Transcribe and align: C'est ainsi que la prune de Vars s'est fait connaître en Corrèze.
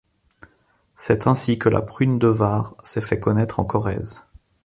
C'est 0.95 1.27
ainsi 1.27 1.59
que 1.59 1.69
la 1.69 1.83
prune 1.83 2.17
de 2.17 2.27
Vars 2.27 2.73
s'est 2.81 3.01
fait 3.01 3.19
connaître 3.19 3.59
en 3.59 3.65
Corrèze. 3.65 4.27